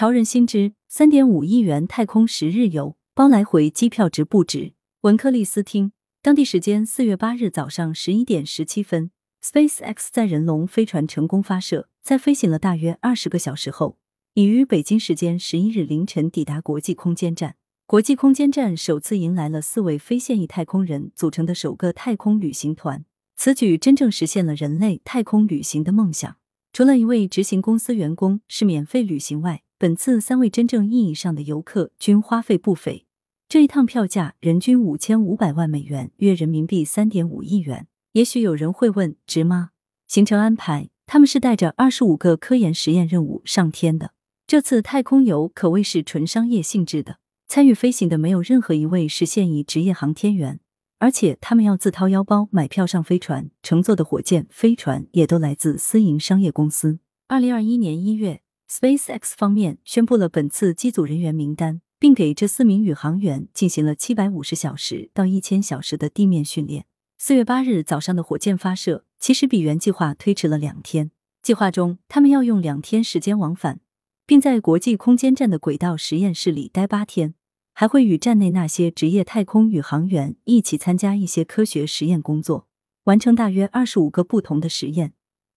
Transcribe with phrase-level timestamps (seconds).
[0.00, 4.72] 潮人心知，三点五亿元太空十日游，包来回机票值不值？
[5.02, 5.92] 文克利斯汀，
[6.22, 9.10] 当地时间四月八日早上十一点十七分
[9.44, 13.98] ，SpaceX 载人龙飞船成功发射，在飞行了大约二十个小时后，
[14.32, 17.56] 已于北京时间十一日凌晨抵达国际空间站。
[17.86, 23.04] 国际空间站首次迎来了四位非现役太空人组成的首个太空旅行团，
[23.36, 26.36] 此举真正实现了人类太空旅行的梦想。
[26.72, 33.06] 除了一位执行公司员工是免费旅行外，本次三位真正意义上的游客均花费不菲。
[33.48, 37.86] 这一趟票价人均五千五百万美元，约人民币三点五亿元。
[38.12, 39.70] 也许有人会问，值吗？
[40.06, 44.12] 行程安排，他们是带着二十五个科研实验任务上天的。
[44.46, 47.16] 这次太空游可谓是纯商业性质的。
[47.48, 50.60] 参与飞行的没有任何一位是现役职业航天员，
[50.98, 56.98] 而且他们要自掏腰包买票上飞船，乘坐的火箭、飞船也都来自私营商业公司。
[57.28, 66.86] 二零二一年一月，SpaceX 方面宣布了本次机组人员名单，并给这四名宇航员进行了七百五十小时到一千小时的地面训练。
[67.18, 71.10] 四月八日早上的火箭发射，其实比原计划推迟了两天。
[71.42, 73.80] 计划中，他们要用两天时间往返，
[74.24, 77.34] 并在国际空间站的轨道实验室里待八天。
[77.72, 82.66] 还会与站内那些职业太空宇航员一起参加一些科学实验工作，
[83.04, 85.14] 完成大约二十五个不同的实验，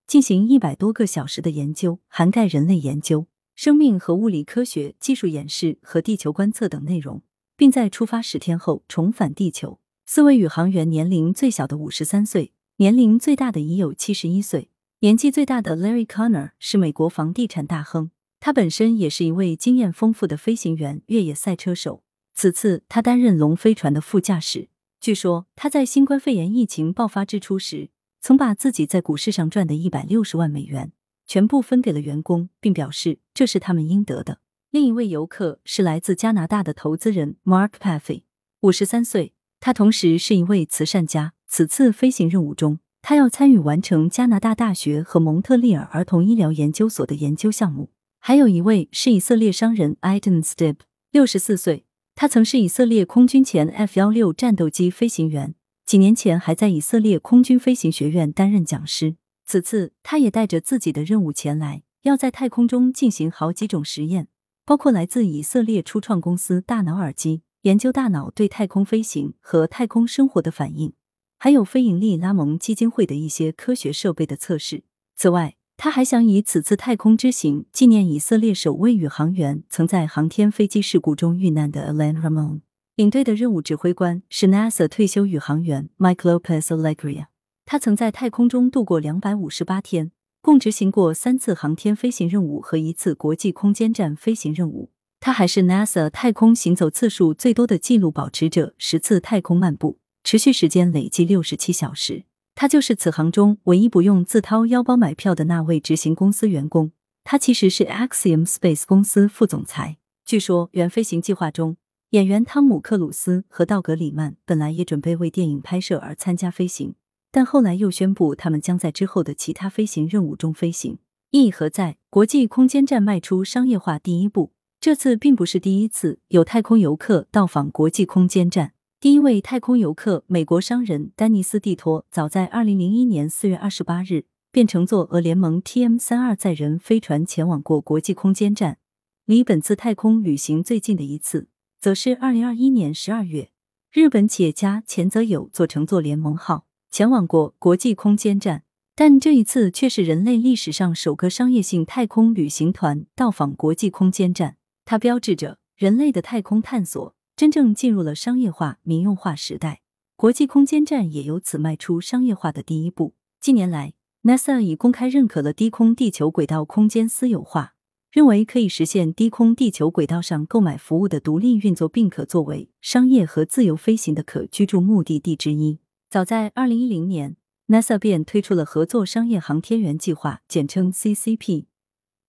[0.08, 7.22] 进行一百多个小时的研究，涵盖人类研究、生命和物理科学、技术演示和地球观测等内容，
[7.56, 9.80] 并在出发十天后重返地球。
[10.06, 14.70] 四位宇航员年龄最小的五十三岁，年龄最大的已有七十一岁。
[15.00, 18.12] 年纪最大的 Larry Connor 是美国房地产大亨。
[18.40, 22.04] 他本身也是一位经验丰富的飞行员、越野赛车手。
[22.36, 24.68] 此次他担任龙飞船的副驾驶。
[25.00, 27.90] 据说他在新冠肺炎疫情爆发之初时，
[28.26, 30.94] 曾把自己在股市上赚的一百六十万美元
[31.28, 34.40] 全部分给了员工，并表示这是他们应得的。
[34.72, 38.24] 另一位游客是来自加拿大的投资人 Mark Paffy，
[38.62, 41.34] 五十三岁，他同时是一位慈善家。
[41.50, 47.90] 此次飞行任务中，他要参与完成加拿大大学和蒙特利尔儿童医疗研究所的研究项目。
[48.20, 50.78] 还有一位是以色列商人 Iden Stib，
[51.12, 51.84] 六十四岁，
[52.16, 59.18] 他曾是以色列空军前 F 幺六战斗机飞行员，几年前还在以色列空军飞行学院担任讲师。
[59.46, 64.30] 此次他也带着自己的任务前来，要在太空中进行好几种实验，
[64.66, 70.94] 包括来自以色列初创公司大脑耳机研究大脑对太空飞行和太空生活的反应，
[71.38, 74.86] 还有非盈利拉蒙基金会的一些科学设备的测试。
[75.16, 82.62] 此外，他还想以此次太空之行纪念以色列首位宇航员曾在航天飞机事故中遇难的 Alan Ramon。
[82.96, 87.26] 领队的任务指挥官是 NASA 退休宇航员 Mike Lopez Alegria。
[87.66, 90.12] 他曾在太空中度过两百五十八天，
[90.44, 94.92] 共执行过三次航天飞行任务和一次国际空间站飞行任务。
[95.20, 102.26] 他还是 NASA 太空行走次数最多的纪录保持者，十次太空漫步，持续时间累计六十七小时。
[102.54, 106.92] 他就是此行中唯一不用自掏腰包买票的那位执行公司员工。
[107.24, 109.98] 他其实是 Axiom Space 公司副总裁。
[110.24, 111.78] 据说，原飞行计划中，
[112.14, 116.94] 演员汤姆克鲁斯和道格里曼本来也准备为电影拍摄而参加飞行，
[117.32, 121.00] 但后来又宣布他们将在之后的其他飞行任务中飞行。
[121.32, 121.98] 意义何在？
[122.12, 128.74] 国际空间站迈出商业化第一步，这次并不是第一次有太空游客到访国际空间站。
[129.00, 138.78] 第一位太空游客，美国商人丹尼斯蒂托，早在二零零一年四月二十八日便乘坐俄联盟 TM 三二载人飞船前往过国际空间站。
[139.26, 141.48] 离本次太空旅行最近的一次，
[141.84, 143.52] 则是二零二一年十二月，
[143.92, 148.64] 日本企业家前泽友坐乘坐联盟号前往过国际空间站。
[148.96, 154.56] 但这一次却是人类历史上首个商业性太空旅行团到访国际空间站，
[154.86, 157.14] 它标志着人类的太空探索。
[157.36, 159.82] 真正进入了商业化、民用化时代，
[160.16, 163.16] 国际空间站也由此迈出商业化的第一步。
[163.42, 163.92] 近年来
[164.24, 167.73] ，NASA 已公开认可了低空地球轨道空间私有化，
[168.14, 175.80] 认为可以实现低空地球轨道上购买服务的独立运作，并可作为商业和自由飞行的可居住目的地之一。
[176.12, 177.38] 早在二零一零年
[177.70, 181.66] ，NASA 便推出了合作商业航天员计划，简称 CCP，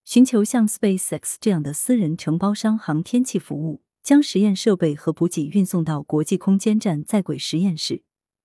[0.07, 3.83] 寻求像 SpaceX 这样的私人承包商航天器服务。
[4.03, 8.03] 将实验设备和补给运送到国际空间站在轨实验室，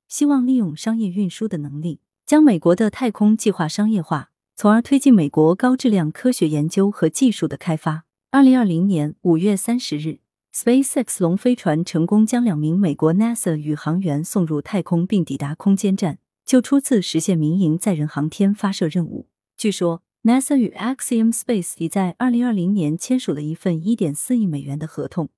[0.10, 8.04] 希望利用商业运输的能力，将美国的太空计划商业化，从而推进美国高质量科学研究和技术的开发。
[8.30, 10.20] 二零二零年五月三十日
[10.54, 19.30] ，SpaceX 龙飞船成功将两名美国 NASA 宇航员送入太空并抵达空间站，就初次实现民营载人航天发射任务。
[19.56, 25.30] 据说，NASA 与 Axiom Space 已在二零二零年签署了一份一点四亿美元的合同，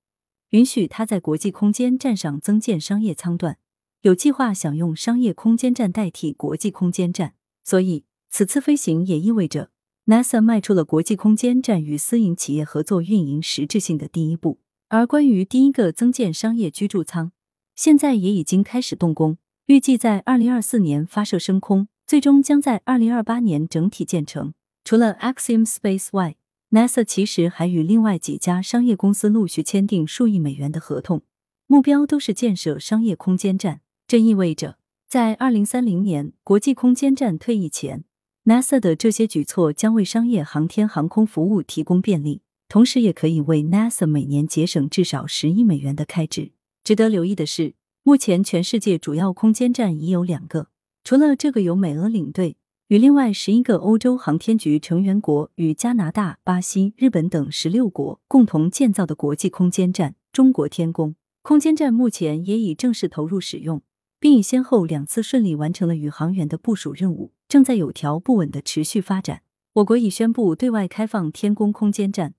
[0.50, 3.59] 允许它在国际空间站上增建商业舱段，
[4.01, 7.35] 有计划想用商业空间站代替国际空间站。
[7.63, 9.69] 所以，此次飞行也意味着
[10.06, 14.60] NASA 迈出了国际空间站与私营企业合作运营实质性的第一步。
[14.88, 17.33] 而关于第一个增建商业居住舱，
[17.75, 19.38] 现在也已经开始动工，
[19.68, 24.54] 预计在二零二四年发射升空，最终将在二零二八年整体建成。
[24.83, 26.38] 除了 Axiom Space 外
[26.72, 31.22] ，NASA 其实还与另外几家商业公司陆续签订数亿美元的合同，
[31.68, 33.81] 目标都是建设商业空间站。
[34.07, 38.04] 这意味着，在二零三零年国际空间站退役前
[38.45, 42.41] ，NASA 的这些举措将为商业航天航空服务提供便利。
[42.67, 46.51] 同时，也可以为 NASA 每年节省至少十亿美元的开支。
[46.83, 50.69] 值得留意的是，目前全世界主要空间站已有两个，
[51.03, 52.55] 除了这个由美俄领队
[52.88, 63.81] 与另外十一个欧洲航天局成员国与加拿大、巴西、日本等十六国共同建造的国际空间站——中国天宫空间站，目前也已正式投入使用，
[64.19, 69.42] 并已先后两次顺利完成了宇航员的部署任务，正在有条不紊的持续发展。
[69.74, 72.33] 我国已宣布对外开放天宫空间站。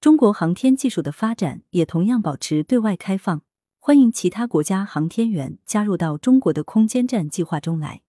[0.00, 3.42] 中国航天技术的发展也同样保持对外开放，
[3.78, 8.02] 欢迎其他国家航天员加入到中国的空间站计划中来。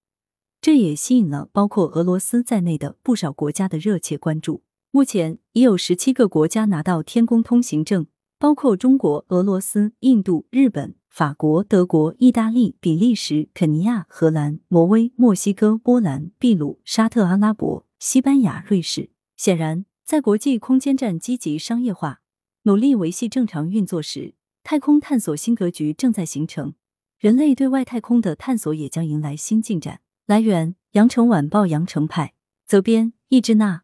[0.60, 4.64] 这也吸引了包括俄罗斯在内的不少国家的热切关注。
[4.90, 8.08] 目前已有十七个国家拿到天宫通行证，
[8.40, 19.10] 包括中国、俄罗斯、印度、日本、法国、德国、意大利、比利时、肯尼亚、荷兰、挪威、墨西哥、波兰、秘鲁、沙特阿拉伯、西班牙、瑞士。
[19.36, 19.86] 显然。
[20.06, 22.22] 在国际空间站积极商业化、
[22.64, 24.34] 努力维系正常运作时，
[24.64, 26.74] 太空探索新格局正在形成，
[27.20, 30.02] 人类对外太空的探索也将迎来新进展。
[30.26, 32.34] 来源：羊城晚报羊城派，
[32.66, 33.84] 责编：易之娜。